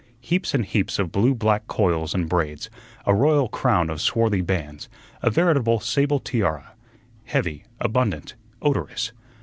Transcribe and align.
Heaps 0.19 0.55
and 0.55 0.65
heaps 0.65 0.97
of 0.97 1.11
blue 1.11 1.35
black 1.35 1.67
coils 1.67 2.15
and 2.15 2.27
braids, 2.27 2.71
a 3.05 3.13
royal 3.13 3.47
crown 3.47 3.91
of 3.91 4.01
swarthy 4.01 4.41
bands, 4.41 4.89
a 5.21 5.29
veritable 5.29 5.79
sable 5.79 6.17
tiara, 6.19 6.71
heavy, 7.25 7.65
abundant, 7.79 8.33
odorous. 8.63 9.11